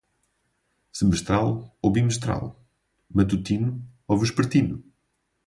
[0.99, 1.51] Semestral
[1.83, 2.45] ou bimestral?
[3.15, 3.71] Matutino
[4.07, 4.75] ou vespertino?